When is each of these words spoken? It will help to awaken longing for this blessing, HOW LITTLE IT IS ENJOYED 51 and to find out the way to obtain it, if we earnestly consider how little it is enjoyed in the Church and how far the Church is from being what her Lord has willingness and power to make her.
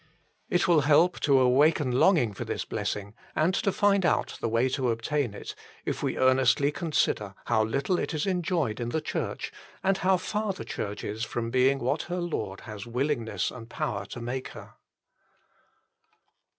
It 0.49 0.67
will 0.67 0.81
help 0.81 1.19
to 1.19 1.39
awaken 1.39 1.91
longing 1.91 2.33
for 2.33 2.43
this 2.43 2.65
blessing, 2.65 3.09
HOW 3.09 3.09
LITTLE 3.09 3.19
IT 3.19 3.19
IS 3.19 3.35
ENJOYED 3.35 3.45
51 3.45 3.45
and 3.45 3.53
to 3.53 3.79
find 4.01 4.05
out 4.07 4.37
the 4.41 4.49
way 4.49 4.69
to 4.69 4.89
obtain 4.89 5.33
it, 5.35 5.55
if 5.85 6.01
we 6.01 6.17
earnestly 6.17 6.71
consider 6.71 7.35
how 7.45 7.63
little 7.63 7.99
it 7.99 8.15
is 8.15 8.25
enjoyed 8.25 8.79
in 8.79 8.89
the 8.89 8.99
Church 8.99 9.51
and 9.83 9.97
how 9.99 10.17
far 10.17 10.53
the 10.53 10.65
Church 10.65 11.03
is 11.03 11.23
from 11.23 11.51
being 11.51 11.77
what 11.77 12.01
her 12.09 12.17
Lord 12.19 12.61
has 12.61 12.87
willingness 12.87 13.51
and 13.51 13.69
power 13.69 14.07
to 14.07 14.19
make 14.19 14.47
her. 14.57 14.73